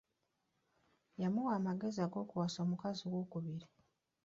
Yamuwa 1.21 1.51
amagezi 1.59 1.99
ag'okuwasa 2.05 2.57
omukazi 2.65 3.01
ow'okubiri. 3.05 3.67